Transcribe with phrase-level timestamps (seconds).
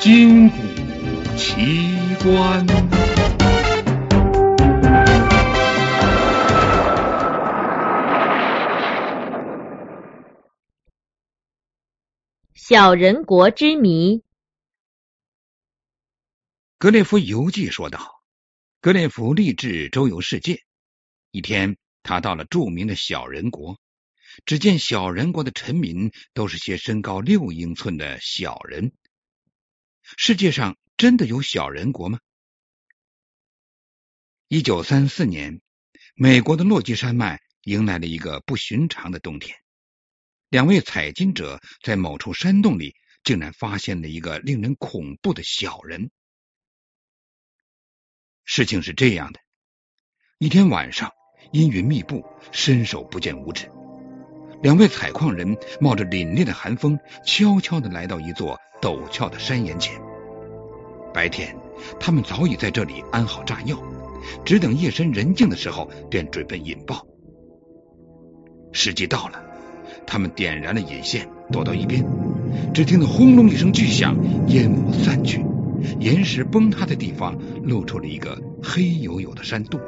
[0.00, 0.56] 今古
[1.36, 2.64] 奇观。
[12.54, 14.22] 小人国之谜。
[16.78, 18.22] 格列夫游记说道
[18.80, 20.62] ：“格列夫立志周游世界。
[21.32, 23.80] 一天，他到了著名的小人国。
[24.46, 28.92] 只见小人国的臣民都是些身高六英寸的小人。
[30.16, 32.20] 世界上真的有小人国吗？”
[34.48, 35.60] 一九三四年，
[36.14, 39.56] 美国的落基山脉迎来了一个不寻常的冬天。
[40.48, 46.10] 两位采金者在某处山洞里，竟然发现了一个令人恐怖的小人。
[48.44, 49.40] 事情是这样的：
[50.38, 51.12] 一天晚上，
[51.52, 53.70] 阴云密布，伸手不见五指。
[54.60, 60.00] 两位采矿人冒着凛冽的寒风，悄悄的来到一座陡峭的山岩前。
[61.14, 61.56] 白天，
[62.00, 63.78] 他们早已在这里安好炸药，
[64.44, 67.06] 只等夜深人静的时候，便准备引爆。
[68.72, 69.40] 时机到了，
[70.06, 72.04] 他们点燃了引线，躲到一边。
[72.74, 74.16] 只听得轰隆一声巨响，
[74.48, 75.44] 烟雾散去。
[76.00, 79.80] 岩石崩塌的地方露出了一个黑黝黝的山洞，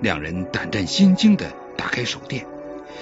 [0.00, 2.46] 两人胆战心惊的打开手电，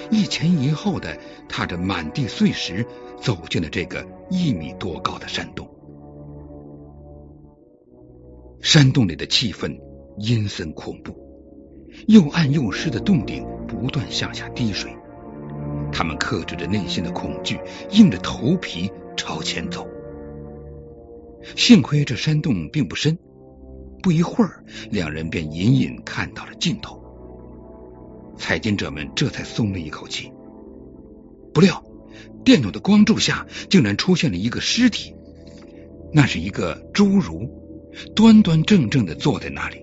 [0.09, 2.85] 一前一后的踏着满地碎石
[3.19, 5.67] 走进了这个一米多高的山洞。
[8.61, 9.79] 山洞里的气氛
[10.17, 11.15] 阴森恐怖，
[12.07, 14.91] 又暗又湿的洞顶不断向下滴水，
[15.91, 17.59] 他们克制着内心的恐惧，
[17.91, 19.87] 硬着头皮朝前走。
[21.55, 23.17] 幸亏这山洞并不深，
[24.03, 27.01] 不一会儿，两人便隐隐看到了尽头。
[28.37, 30.31] 采金者们这才松了一口气。
[31.53, 31.83] 不料，
[32.45, 35.15] 电脑的光柱下竟然出现了一个尸体，
[36.13, 37.49] 那是一个侏儒，
[38.15, 39.77] 端端正正的坐在那里，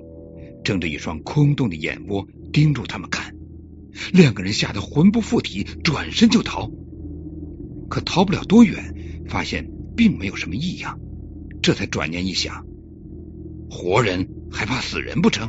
[0.62, 3.34] 睁着一双空洞的眼窝盯住他们看。
[4.12, 6.70] 两个人吓得魂不附体，转身就逃。
[7.88, 10.98] 可逃不了多远，发现并没有什么异样。
[11.62, 12.66] 这才转念一想，
[13.70, 15.48] 活人还怕死人不成？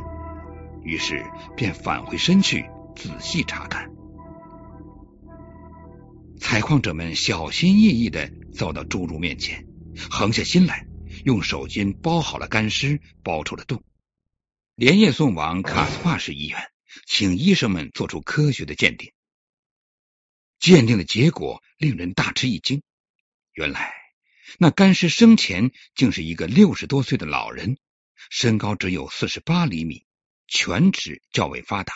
[0.84, 1.24] 于是
[1.56, 2.64] 便返回身去
[2.96, 3.90] 仔细查看。
[6.40, 9.66] 采矿者们小心翼翼的走到侏儒面前，
[10.10, 10.86] 横下心来，
[11.24, 13.82] 用手巾包好了干尸，包出了洞，
[14.74, 16.70] 连夜送往卡斯帕市医院，
[17.06, 19.12] 请医生们做出科学的鉴定。
[20.58, 22.82] 鉴定的结果令人大吃一惊，
[23.52, 23.92] 原来。
[24.58, 27.76] 那干尸生前竟是一个六十多岁的老人，
[28.30, 30.06] 身高只有四十八厘米，
[30.46, 31.92] 犬齿较为发达。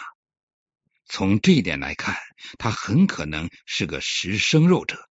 [1.10, 2.16] 从这一点来看，
[2.56, 5.10] 他很可能是个食生肉者。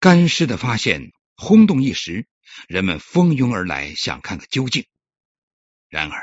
[0.00, 2.26] 干尸的发现轰动一时，
[2.66, 4.84] 人们蜂拥而来，想看个究竟。
[5.88, 6.20] 然而，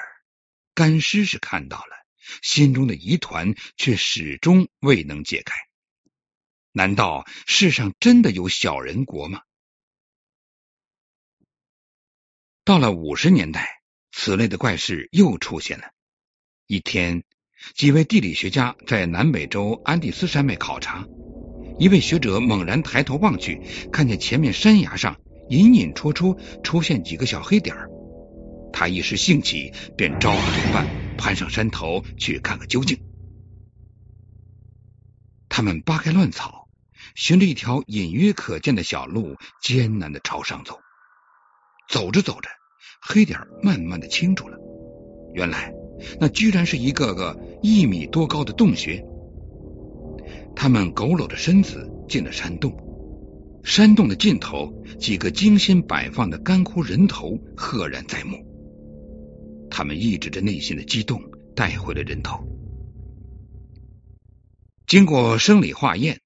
[0.76, 1.96] 干尸是看到了，
[2.42, 5.56] 心中的疑团却始终未能解开。
[6.74, 9.42] 难道世上真的有小人国吗？
[12.66, 13.82] 到了五十年代，
[14.12, 15.94] 此类的怪事又出现了。
[16.74, 17.22] 一天，
[17.76, 21.08] 几位地理学家在南美洲安第斯山脉考察，
[21.78, 23.62] 一位学者猛然抬头望去，
[23.92, 25.18] 看见前面山崖上
[25.50, 27.92] 隐隐绰绰出现几个小黑点儿。
[28.72, 32.98] 他一时兴起，便招呼同伴攀上山头去看个究竟。
[35.50, 36.68] 他们扒开乱草。
[37.14, 40.80] 循着一条隐约可见的小路，艰难的朝上走。
[41.88, 42.50] 走着走着，
[43.00, 44.58] 黑点慢慢的清楚了。
[45.36, 45.72] 原来，
[46.20, 49.06] 那居然是一个个一米多高的洞穴。
[50.56, 52.76] 他们佝偻着身子进了山洞。
[53.64, 58.46] 山洞的尽头，几个精心摆放的干枯人头赫然在目。
[59.70, 61.22] 他们抑制着内心的激动，
[61.56, 62.46] 带回了人头。
[64.86, 66.20] 经过生理化验。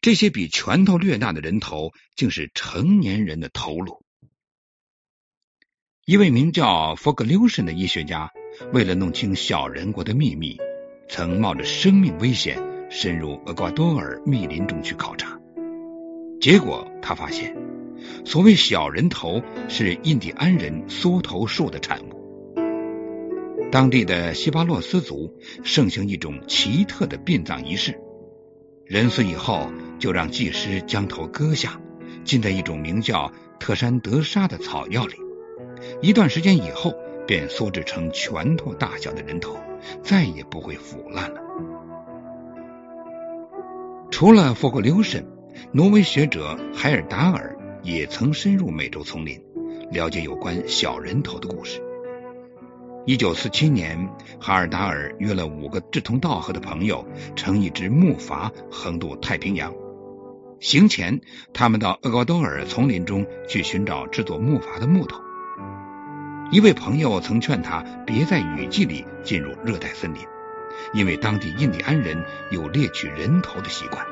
[0.00, 4.04] 这些比拳头略大的人头，竟是成年人的头颅。
[6.04, 8.32] 一位名叫弗格留申的医学家，
[8.72, 10.56] 为了弄清小人国的秘密，
[11.08, 12.58] 曾冒着生命危险
[12.90, 15.38] 深入厄瓜多尔密林中去考察。
[16.40, 17.56] 结果他发现，
[18.24, 22.20] 所谓小人头是印第安人缩头术的产物。
[23.70, 27.98] 当地的西巴洛斯族盛行一种奇特的殡葬仪式。
[28.84, 31.80] 人死以后，就让祭师将头割下，
[32.24, 35.14] 浸在一种名叫特山德沙的草药里。
[36.02, 36.94] 一段时间以后，
[37.32, 39.56] 便缩制成拳头大小的人头，
[40.02, 41.40] 再也不会腐烂了。
[44.10, 45.26] 除了佛国留神，
[45.72, 49.42] 挪威学者海尔达尔也曾深入美洲丛林，
[49.90, 51.80] 了解有关小人头的故事。
[53.06, 57.02] 一九四七年，哈尔达尔约了五个志同道合的朋友，
[57.34, 59.72] 乘一只木筏横渡太平洋。
[60.60, 61.22] 行前，
[61.54, 65.18] 他们到厄瓜多尔丛林中去寻找制作木筏的木头。
[66.52, 70.20] 一位朋友曾劝他别在雨季里进入热带森林，
[70.92, 74.06] 因为当地印第安人有猎取人头的习惯。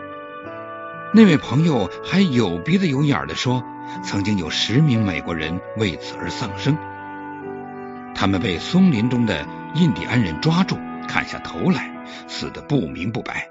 [1.12, 3.62] 那位朋友还有鼻子有眼的说，
[4.02, 6.78] 曾经有十名美国人为此而丧生。
[8.14, 11.94] 他们被松林中的印第安人抓住，砍下头来，
[12.26, 13.50] 死得不明不白。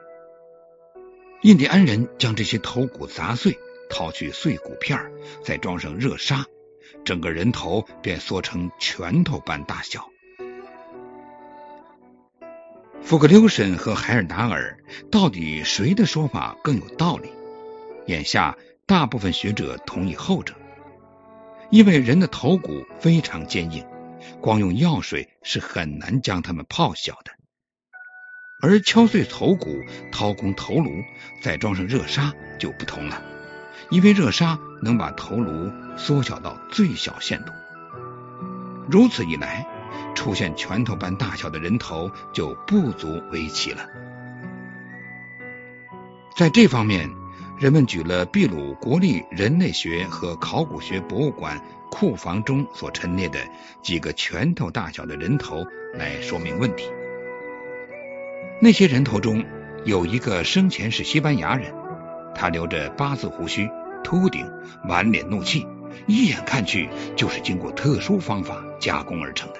[1.44, 5.00] 印第安人将这些头骨砸碎，掏去碎骨片，
[5.44, 6.44] 再装上热沙，
[7.04, 10.10] 整个人头便缩成拳头般大小。
[13.02, 14.78] 福克留森和海尔达尔
[15.12, 17.30] 到底谁的说法更有道理？
[18.08, 20.56] 眼下大部分学者同意后者，
[21.72, 23.86] 因为人的头骨非常坚硬。
[24.42, 27.32] 光用药水是很难将它们泡小的，
[28.62, 29.82] 而敲碎头骨、
[30.12, 30.92] 掏空头颅，
[31.42, 33.24] 再装上热沙就不同了，
[33.90, 37.52] 因为热沙能把头颅缩小到最小限度。
[38.90, 39.68] 如此一来，
[40.16, 43.86] 出现拳头般大小的人头就不足为奇了。
[46.36, 47.10] 在这方面，
[47.60, 51.62] 人们举了秘鲁国立人类学和考古学博物馆。
[51.92, 53.40] 库房中所陈列的
[53.82, 55.66] 几个拳头大小的人头
[55.96, 56.88] 来说明问题。
[58.62, 59.44] 那些人头中
[59.86, 61.74] 有一个生前是西班牙人，
[62.36, 63.68] 他留着八字胡须、
[64.04, 64.50] 秃顶，
[64.84, 65.66] 满脸怒气，
[66.08, 69.60] 一眼看去就是经过特殊方法加工而成的。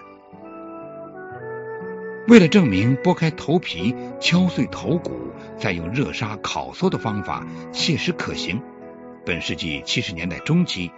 [2.28, 8.62] 为了证明剥开头皮、敲碎头骨，再用热沙烤缩的方法切实可行，
[9.26, 10.92] 本世纪七十年代中期。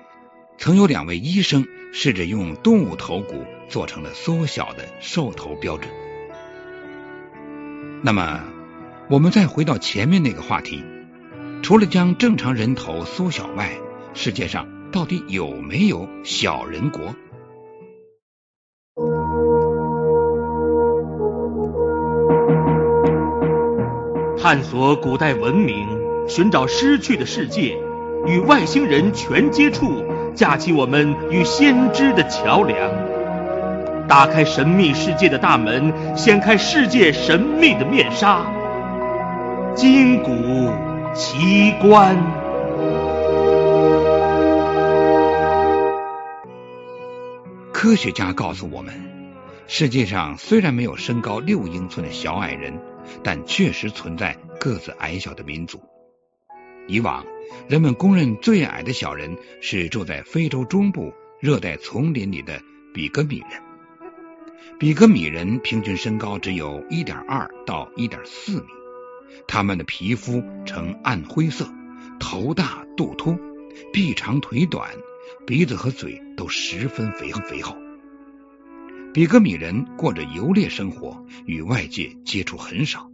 [0.57, 5.91] 曾有两位医生试着用动物头骨做成了缩小的兽头标准。
[8.03, 8.43] 那么，
[9.09, 10.83] 我们再回到前面那个话题，
[11.61, 13.69] 除了将正常人头缩小外，
[14.13, 17.01] 世界上到底有没有小人国？
[24.41, 25.87] 探索古代文明，
[26.27, 27.77] 寻找失去的世界，
[28.25, 30.03] 与外星人全接触。
[30.33, 32.77] 架起我们与先知的桥梁，
[34.07, 38.41] 打开神秘世界的大门，掀开世界神秘的面纱。
[39.75, 40.31] 金谷
[41.13, 42.15] 奇观。
[47.73, 48.93] 科学家告诉我们，
[49.67, 52.79] 世界上虽然没有身高六英寸的小矮人，
[53.23, 55.81] 但确实存在个子矮小的民族。
[56.87, 57.25] 以往。
[57.67, 62.61] 人们公认最矮的小人是住在非洲中部热带丛林里的
[62.93, 63.61] 比格米人。
[64.79, 68.67] 比格米人平均身高只有一点二到一点四米，
[69.47, 71.67] 他们的皮肤呈暗灰色，
[72.19, 73.37] 头大肚凸，
[73.93, 74.89] 臂长腿短，
[75.45, 77.75] 鼻子和嘴都十分肥肥厚。
[79.13, 83.09] 比格米人过着游猎生活，与外界接触很少。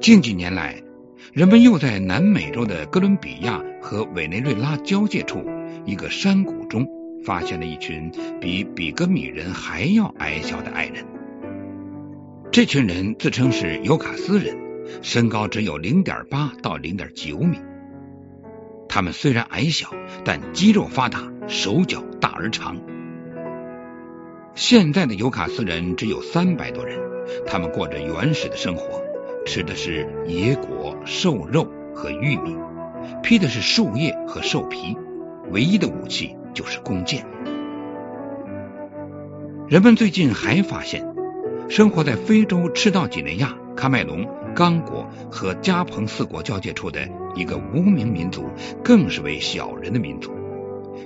[0.00, 0.82] 近几年来，
[1.34, 5.44] 人们又在南美洲的哥伦比亚和委内瑞拉交界处
[5.84, 6.88] 一个山谷中
[7.22, 8.10] 发现了一群
[8.40, 11.04] 比比格米人还要矮小的矮人。
[12.52, 14.58] 这群人自称是尤卡斯人，
[15.02, 17.60] 身高只有零点八到零点九米。
[18.88, 19.90] 他们虽然矮小，
[20.24, 22.76] 但肌肉发达，手脚大而长。
[24.56, 26.98] 现在的尤卡斯人只有三百多人，
[27.46, 29.00] 他们过着原始的生活。
[29.46, 32.56] 吃的是野果、瘦肉和玉米，
[33.22, 34.96] 披的是树叶和兽皮，
[35.52, 37.24] 唯一的武器就是弓箭。
[39.68, 41.06] 人们最近还发现，
[41.70, 48.50] 生活在非洲赤道几内亚、喀麦隆、刚果和加蓬四国交界处的一个无名民族，
[48.82, 50.34] 更是为小人的民族。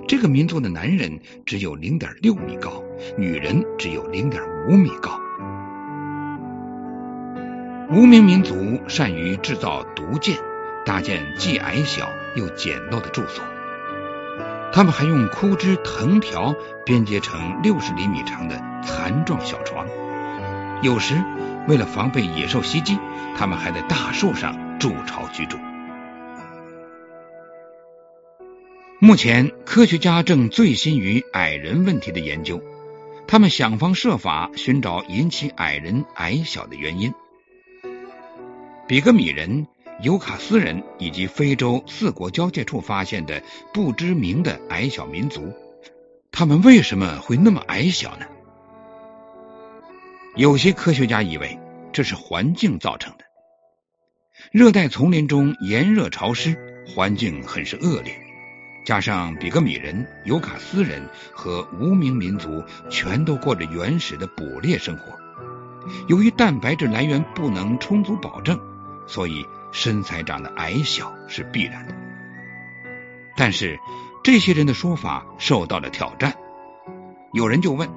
[0.09, 2.83] 这个民族的男人只有零点六米高，
[3.19, 5.21] 女人只有零点五米高。
[7.91, 10.39] 无名民族善于制造毒箭，
[10.87, 13.45] 搭建既矮小又简陋的住所。
[14.73, 16.55] 他们还用枯枝藤条
[16.87, 19.87] 编结成六十厘米长的残状小床。
[20.83, 21.15] 有时，
[21.67, 22.99] 为了防备野兽袭击，
[23.37, 25.57] 他们还在大树上筑巢居住。
[28.99, 32.63] 目前，科学家正醉心于矮人问题的研究，
[33.27, 37.13] 他们想方设法寻找引起矮人矮小的原因。
[38.87, 39.67] 比格米人
[40.03, 45.53] 尤卡斯人以及非洲四国交界处发现的不知名的矮小民族，
[46.31, 48.27] 他们为什么会那么矮小呢？
[50.37, 51.59] 有些科学家以为
[51.93, 53.25] 这是环境造成的。
[54.51, 58.13] 热带丛林中炎热潮湿，环境很是恶劣，
[58.85, 65.17] 加上比格米人、尤卡斯人和无名民族全都过着原始的捕猎生活，
[66.09, 68.59] 由于蛋白质来源不能充足保证，
[69.07, 71.95] 所以身材长得矮小是必然的。
[73.37, 73.79] 但是
[74.25, 76.35] 这些人的说法受到了挑战，
[77.33, 77.89] 有人就问：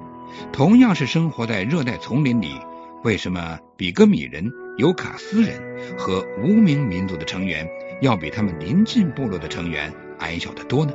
[0.52, 2.60] 同样是生活在热带丛林里，
[3.04, 4.50] 为什么比格米人？
[4.78, 5.60] 尤卡斯人
[5.98, 7.68] 和无名民族的成员
[8.00, 10.92] 要比他们邻近部落的成员矮小得多呢。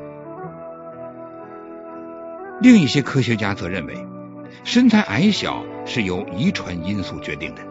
[2.61, 3.93] 另一些科学家则认为，
[4.63, 7.61] 身材矮小是由遗传因素决定的。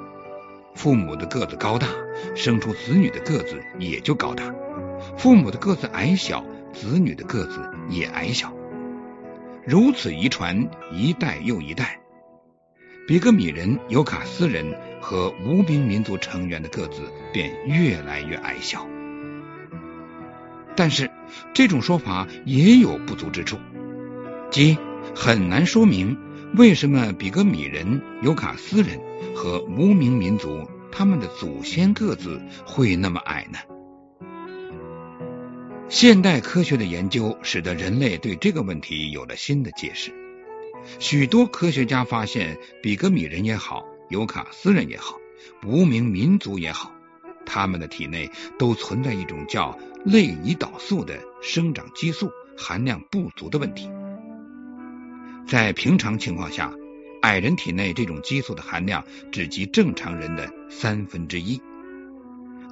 [0.75, 1.87] 父母的个子高大，
[2.35, 4.53] 生出子女的个子也就高大；
[5.17, 8.53] 父母的个子矮小，子女的个子也矮小。
[9.65, 12.01] 如此遗传，一代又一代。
[13.07, 17.03] 比格米人、尤卡斯人和无名民族成员的个子
[17.33, 18.87] 便越来越矮小，
[20.75, 21.11] 但是
[21.55, 23.57] 这种说法也有不足之处，
[24.51, 24.77] 即
[25.15, 26.17] 很难说明
[26.57, 29.01] 为什么比格米人、尤卡斯人
[29.35, 33.59] 和无名民族他们的祖先个子会那么矮呢？
[35.93, 40.11] 现代科学的研究使得人类对这个问题有了新的解释。
[40.99, 45.19] 许多科学家发现，比格米人也好，尤卡斯人也好，
[45.67, 46.91] 无名民族也好，
[47.45, 53.91] 他们的体内都存在一种叫类胰岛素的生长激素含量不足的问题。
[55.47, 56.73] 在平常情况下，
[57.21, 61.61] 矮人体内这种激素的含量只及正常人的三分之一，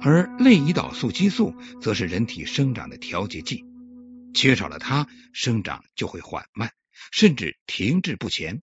[0.03, 3.63] 而类胰岛素激素则是人体生长的调节剂，
[4.33, 6.73] 缺少了它，生长就会缓慢。
[7.11, 8.61] 甚至停滞不前。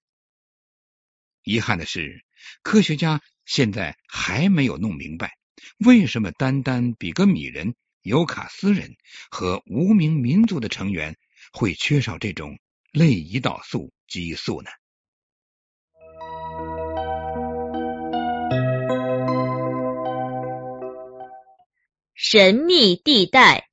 [1.42, 2.24] 遗憾的是，
[2.62, 5.36] 科学家现在还没有弄明白，
[5.78, 8.96] 为什么单单比格米人、尤卡斯人
[9.30, 11.16] 和无名民族的成员
[11.52, 12.58] 会缺少这种
[12.92, 14.70] 类胰岛素激素呢？
[22.20, 23.70] 神秘地带。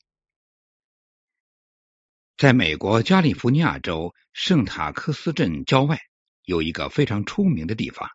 [2.38, 6.00] 在美国加利福尼亚州圣塔克斯镇郊外，
[6.44, 8.08] 有一个非常出名的地方，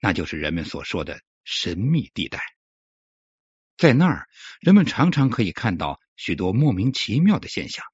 [0.00, 2.40] 那就是人们所说的神秘地带。
[3.76, 4.28] 在那儿，
[4.60, 7.84] 人们常常可以看到许多莫名其妙的现象。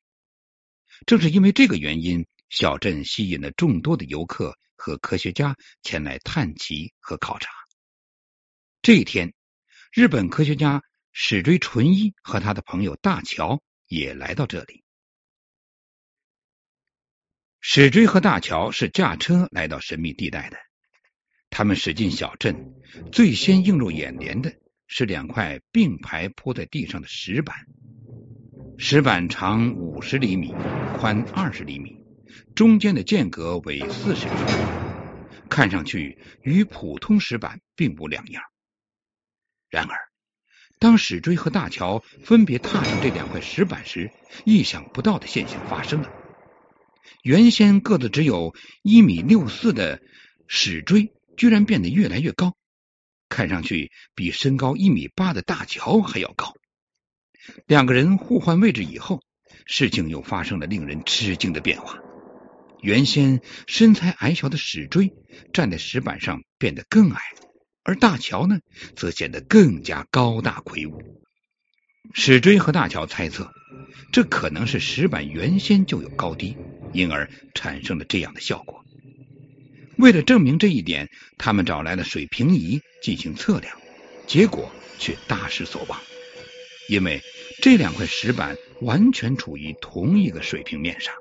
[1.05, 7.53] 正是因为这个原因，小镇吸引了众多的游客和科学家前来探奇和考察。
[8.81, 9.35] 这一天，
[9.93, 10.83] 日本科学家
[11.17, 14.83] 史锥纯一和他的朋友大乔也来到这里。
[17.61, 20.59] 史锥和大乔是驾车来到神秘地带的。
[21.51, 22.75] 他们驶进小镇，
[23.13, 24.53] 最先映入眼帘的
[24.89, 27.65] 是两块并排铺在地上的石板。
[28.77, 30.53] 石板长五十厘米，
[30.99, 31.97] 宽二十厘米，
[32.57, 38.43] 中间的间隔为四十厘米，看上去与普通石板并不两样。
[39.71, 39.97] 然而，
[40.79, 44.11] 当史锥和大乔分别踏上这两块石板时，
[44.45, 46.11] 意想不到的现象发生了。
[47.23, 50.03] 原先个子只有一米六四的
[50.47, 52.55] 史锥，居然变得越来越高，
[53.29, 56.55] 看上去比身高一米八的大乔还要高。
[57.67, 59.23] 两个人互换位置以后，
[59.67, 61.99] 事情又发生了令人吃惊的变化。
[62.81, 65.15] 原先身材矮小的史锥
[65.55, 67.49] 站在石板上变得更矮了，
[67.85, 68.59] 而大乔呢，
[68.97, 71.21] 则显得更加高大魁梧。
[72.13, 73.53] 史锥和大乔猜测，
[74.13, 76.57] 这可能是石板原先就有高低。
[76.93, 78.85] 因而产生了这样的效果。
[79.99, 83.77] 为了证明这一点，他们找来了水平仪进行测量，
[84.29, 86.01] 结果却大失所望，
[86.89, 87.21] 因为
[87.61, 91.13] 这两块石板完全处于同一个水平面上。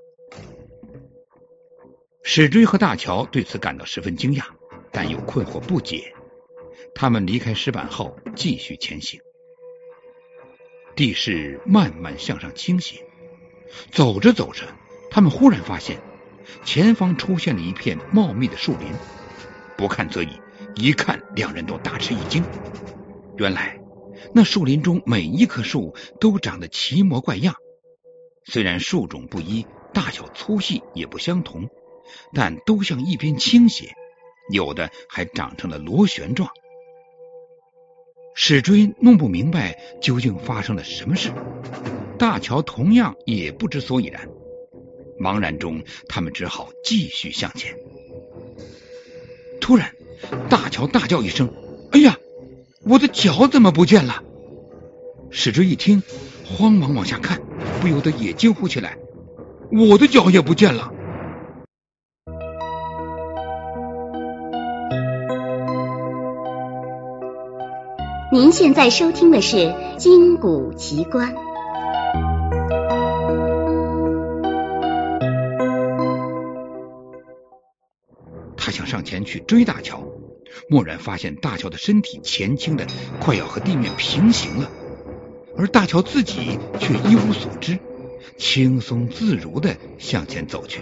[2.23, 4.45] 史锥和大乔对此感到十分惊讶，
[4.91, 6.13] 但又困惑不解。
[6.95, 9.19] 他们离开石板后，继续前行。
[10.95, 13.03] 地势慢慢向上倾斜，
[13.91, 14.67] 走着走着。
[15.09, 15.99] 他们忽然发现，
[16.63, 18.87] 前方出现了一片茂密的树林。
[19.75, 20.29] 不看则已，
[20.75, 22.43] 一看，两人都大吃一惊。
[23.37, 23.79] 原来，
[24.33, 27.55] 那树林中每一棵树都长得奇模怪样，
[28.45, 31.69] 虽然树种不一，大小粗细也不相同，
[32.33, 33.93] 但都向一边倾斜，
[34.51, 36.51] 有的还长成了螺旋状。
[38.35, 41.29] 史追弄不明白究竟发生了什么事，
[42.17, 44.27] 大乔同样也不知所以然。
[45.19, 47.75] 茫然中，他们只好继续向前。
[49.61, 49.93] 突然，
[50.49, 51.53] 大乔大叫一声
[51.93, 52.17] ：“哎呀，
[52.83, 54.23] 我的脚怎么不见了？”
[55.29, 56.01] 史追一听，
[56.45, 57.39] 慌忙往下看，
[57.79, 58.97] 不由得也惊呼起来
[59.71, 60.91] ：“我的脚也不见了！”
[68.33, 69.57] 您现在收听的是
[69.97, 71.35] 《金谷奇观》。
[78.57, 80.03] 他想上前去追大乔，
[80.71, 82.87] 蓦然发现大乔的身体前倾的
[83.21, 84.71] 快要和地面平行了，
[85.55, 87.77] 而大乔自己却一无所知，
[88.39, 90.81] 轻松自如的向前走去。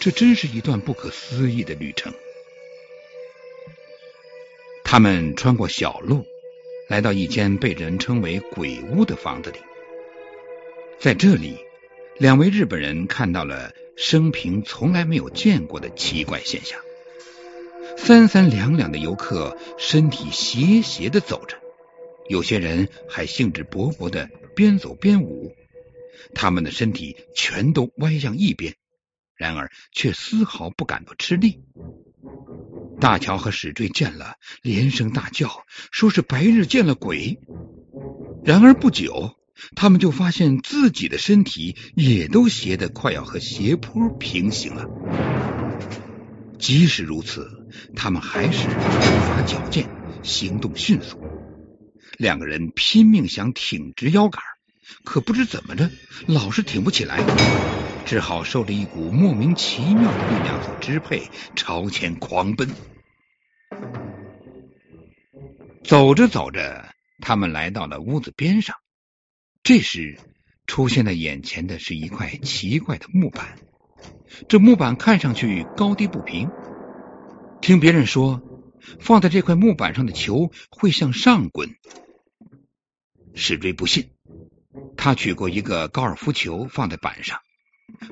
[0.00, 2.12] 这真是一段不可思议的旅程。
[4.82, 6.24] 他们穿过小路。
[6.92, 9.56] 来到一间被人称为“鬼屋”的房子里，
[11.00, 11.56] 在这里，
[12.18, 16.78] 两位日本人看到了生平从来没有见过的奇怪现象：
[17.96, 21.56] 三三两两的游客身体斜斜的走着，
[22.28, 25.56] 有些人还兴致勃勃的边走边舞，
[26.34, 28.74] 他们的身体全都歪向一边，
[29.34, 31.62] 然而却丝毫不感到吃力。
[33.00, 37.38] 大乔和史坠见了，连声大叫，说是白日见了鬼。
[38.44, 39.36] 然而不久，
[39.74, 44.86] 他们就发现自己的身体也都斜得快要和斜坡平行了。
[46.58, 49.88] 即使如此，他们还是步伐矫健，
[50.22, 51.18] 行动迅速。
[52.18, 54.40] 两个人拼命想挺直腰杆，
[55.02, 55.90] 可不知怎么着，
[56.26, 57.18] 老是挺不起来。
[58.04, 62.68] 只好受着一股莫名其妙的力量所支配，朝前狂奔。
[65.82, 68.76] 走着走着，他们来到了屋子边上。
[69.62, 70.18] 这时，
[70.66, 73.58] 出现在眼前的是一块奇怪的木板。
[74.48, 76.50] 这木板看上去高低不平。
[77.60, 78.42] 听别人说，
[79.00, 81.76] 放在这块木板上的球会向上滚。
[83.34, 84.10] 史追不信，
[84.96, 87.40] 他取过一个高尔夫球放在板上。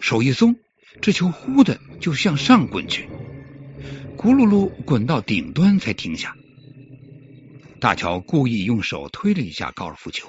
[0.01, 0.57] 手一松，
[1.01, 3.09] 这球忽的就向上滚去，
[4.17, 6.37] 咕噜噜滚到顶端才停下。
[7.81, 10.29] 大乔故意用手推了一下高尔夫球，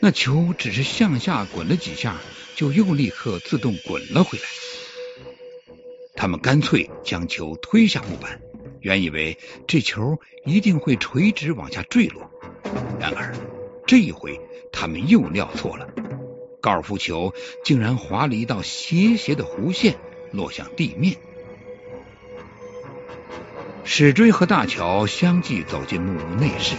[0.00, 2.16] 那球只是向下滚了几下，
[2.56, 4.44] 就又立刻自动滚了回来。
[6.16, 8.40] 他们干脆将球推下木板，
[8.80, 12.28] 原以为这球一定会垂直往下坠落，
[12.98, 13.32] 然而
[13.86, 14.40] 这一回
[14.72, 15.88] 他们又料错了。
[16.60, 17.32] 高尔夫球
[17.64, 19.96] 竟然划了一道斜斜的弧线，
[20.32, 21.16] 落向地面。
[23.84, 26.76] 史追和大乔相继走进木屋内室，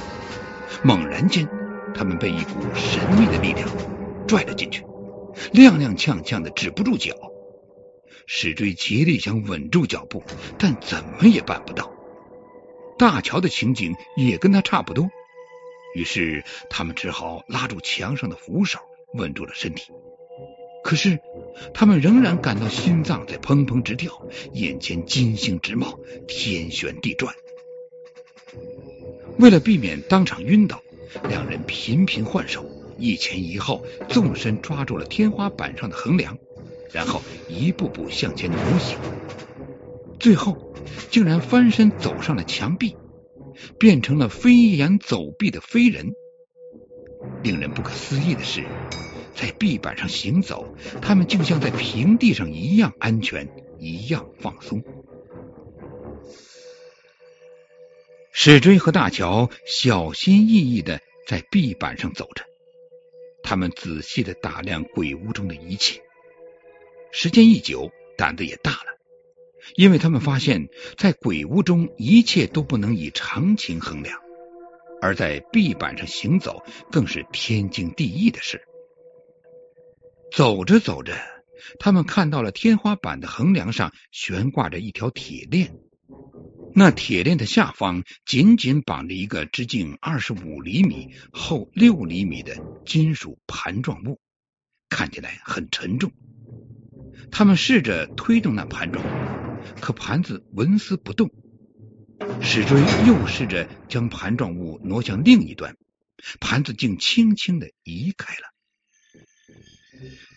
[0.83, 1.49] 猛然间，
[1.95, 3.67] 他们被一股神秘的力量
[4.27, 4.83] 拽了进去，
[5.53, 7.15] 踉踉跄跄的止不住脚。
[8.27, 10.23] 史追竭力想稳住脚步，
[10.59, 11.91] 但怎么也办不到。
[12.99, 15.09] 大乔的情景也跟他差不多，
[15.95, 18.79] 于是他们只好拉住墙上的扶手。
[19.13, 19.91] 稳住了身体，
[20.83, 21.19] 可是
[21.73, 27.33] 他们仍然感到心脏在砰砰直跳，眼前金星直冒，天旋地转。
[29.37, 30.81] 为了避免当场晕倒，
[31.27, 32.65] 两人频频换手，
[32.97, 36.37] 一前一后，纵身抓住了天花板上的横梁，
[36.91, 38.97] 然后一步步向前挪行，
[40.19, 40.73] 最后
[41.09, 42.95] 竟然翻身走上了墙壁，
[43.79, 46.13] 变成了飞檐走壁的飞人。
[47.43, 48.65] 令人不可思议的是，
[49.35, 54.83] 在壁板上行走，他们竟像在平地上一样安全，一样放松。
[58.31, 62.45] 史追和大乔小心翼翼的在壁板上走着，
[63.43, 66.01] 他们仔细的打量鬼屋中的一切。
[67.11, 68.97] 时间一久，胆子也大了，
[69.75, 74.21] 因为他们发现，在鬼屋中一切都不能以常情衡量。
[75.01, 78.61] 而在壁板上行走更是天经地义的事。
[80.31, 81.13] 走着走着，
[81.79, 85.75] 他们看到了天花板的横梁上悬挂着一条铁链，
[86.75, 94.19] 那铁链的下方紧紧绑着一个直径二十五厘米、厚六厘米的金属盘状物，
[94.87, 96.11] 看起来很沉重。
[97.31, 99.09] 他们试着推动那盘状物，
[99.81, 101.31] 可盘子纹丝不动。
[102.41, 105.75] 史追又试着将盘状物挪向另一端，
[106.39, 108.49] 盘子竟轻轻的移开了。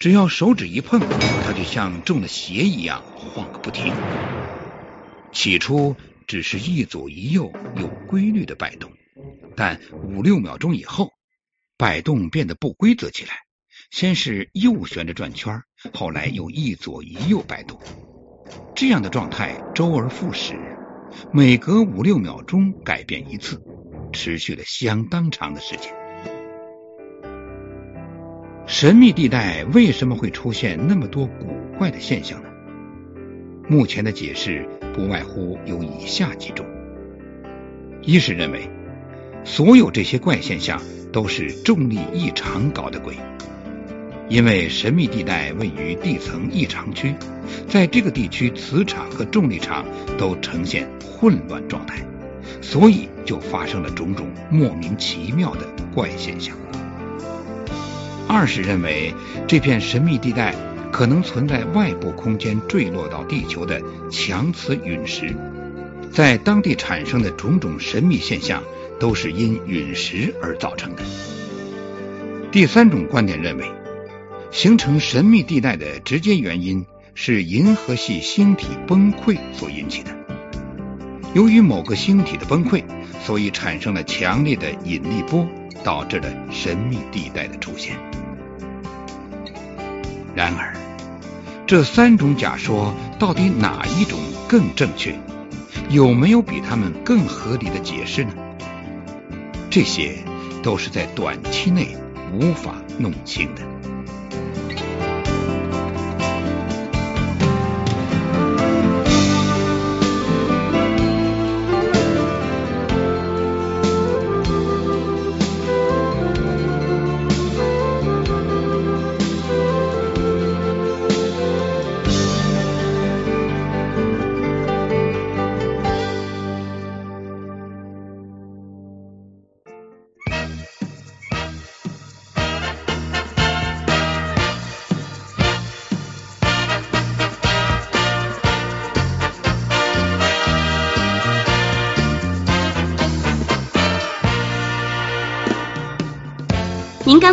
[0.00, 1.00] 只要手指一碰，
[1.44, 3.94] 它就像中了邪一样晃个不停。
[5.32, 8.92] 起初只是一左一右有规律的摆动，
[9.56, 11.12] 但五六秒钟以后，
[11.76, 13.38] 摆动变得不规则起来，
[13.90, 15.62] 先是右旋着转圈，
[15.94, 17.80] 后来又一左一右摆动。
[18.74, 20.71] 这样的状态周而复始，
[21.32, 23.62] 每隔五六秒钟改变一次，
[24.12, 25.92] 持续了相当长的时间。
[28.66, 32.48] 神秘地带为什么会出现那么多古怪的现象呢？
[33.68, 36.66] 目前的解释不外乎有以下几种：
[38.02, 38.68] 一是认为
[39.44, 40.80] 所有这些怪现象
[41.12, 43.16] 都是重力异常搞的鬼，
[44.32, 47.14] 因为神秘地带位于地层异常区，
[47.68, 49.84] 在这个地区磁场和重力场
[50.16, 52.02] 都呈现混乱状态，
[52.62, 56.56] 所以就发生了种种莫名其妙的怪现象。
[58.26, 59.12] 二是认为
[59.46, 60.54] 这片神秘地带
[60.90, 65.36] 可能存在外部空间坠落到地球的强磁陨石，
[66.10, 68.62] 在当地产生的种种神秘现象
[68.98, 71.02] 都是因陨石而造成的。
[72.50, 73.70] 第三种观点认为，
[74.52, 76.84] 形成神秘地带的直接原因
[77.14, 80.14] 是银河系星体崩溃所引起的。
[81.32, 82.84] 由于某个星体的崩溃，
[83.24, 85.48] 所以产生了强烈的引力波，
[85.82, 87.96] 导致了神秘地带的出现。
[90.34, 90.76] 然而，
[91.66, 95.18] 这三种假说到底哪一种更正确？
[95.88, 98.34] 有没有比他们更合理的解释呢？
[99.70, 100.18] 这些
[100.62, 101.96] 都是在短期内
[102.34, 103.62] 无法弄清的。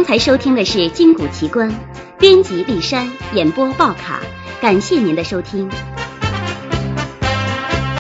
[0.09, 1.69] 才收听的是《金谷奇观》，
[2.17, 4.19] 编辑丽珊，演播报卡。
[4.59, 5.69] 感谢您的收听。